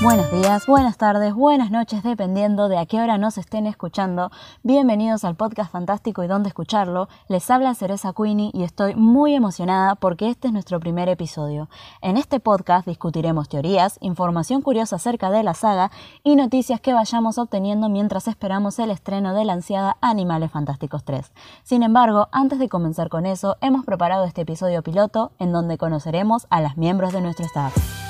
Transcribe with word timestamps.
Buenos 0.00 0.30
días, 0.30 0.64
buenas 0.68 0.96
tardes, 0.96 1.34
buenas 1.34 1.72
noches, 1.72 2.04
dependiendo 2.04 2.68
de 2.68 2.78
a 2.78 2.86
qué 2.86 3.00
hora 3.00 3.18
nos 3.18 3.36
estén 3.36 3.66
escuchando. 3.66 4.30
Bienvenidos 4.62 5.24
al 5.24 5.34
podcast 5.34 5.72
fantástico 5.72 6.22
y 6.22 6.28
dónde 6.28 6.50
escucharlo. 6.50 7.08
Les 7.26 7.50
habla 7.50 7.74
Cereza 7.74 8.12
Queenie 8.12 8.52
y 8.54 8.62
estoy 8.62 8.94
muy 8.94 9.34
emocionada 9.34 9.96
porque 9.96 10.30
este 10.30 10.46
es 10.46 10.52
nuestro 10.52 10.78
primer 10.78 11.08
episodio. 11.08 11.68
En 12.00 12.16
este 12.16 12.38
podcast 12.38 12.86
discutiremos 12.86 13.48
teorías, 13.48 13.98
información 14.00 14.62
curiosa 14.62 14.96
acerca 14.96 15.30
de 15.30 15.42
la 15.42 15.54
saga 15.54 15.90
y 16.22 16.36
noticias 16.36 16.80
que 16.80 16.94
vayamos 16.94 17.36
obteniendo 17.36 17.88
mientras 17.88 18.28
esperamos 18.28 18.78
el 18.78 18.92
estreno 18.92 19.34
de 19.34 19.46
la 19.46 19.54
ansiada 19.54 19.96
Animales 20.00 20.52
Fantásticos 20.52 21.02
3. 21.02 21.32
Sin 21.64 21.82
embargo, 21.82 22.28
antes 22.30 22.60
de 22.60 22.68
comenzar 22.68 23.08
con 23.08 23.26
eso, 23.26 23.56
hemos 23.60 23.84
preparado 23.84 24.26
este 24.26 24.42
episodio 24.42 24.80
piloto 24.84 25.32
en 25.40 25.50
donde 25.50 25.76
conoceremos 25.76 26.46
a 26.50 26.60
las 26.60 26.76
miembros 26.76 27.12
de 27.12 27.20
nuestro 27.20 27.46
staff. 27.46 28.07